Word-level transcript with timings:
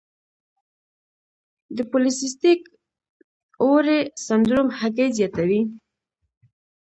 د 1.75 1.77
پولی 1.89 2.11
سیسټک 2.19 2.59
اووری 3.61 3.99
سنډروم 4.27 4.69
هګۍ 4.79 5.07
زیاتوي. 5.17 5.61